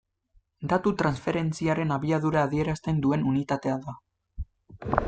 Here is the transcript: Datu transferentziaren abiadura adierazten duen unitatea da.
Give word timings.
Datu 0.71 0.93
transferentziaren 1.01 1.93
abiadura 1.99 2.43
adierazten 2.47 3.01
duen 3.07 3.31
unitatea 3.35 3.79
da. 3.87 3.97